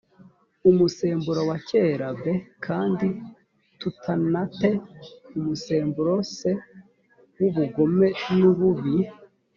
[0.69, 2.23] umusemburo wa kera b
[2.65, 3.07] kandi
[3.79, 4.71] tutana te
[5.37, 6.41] umusemburoc
[7.39, 8.95] w ubugome n ububi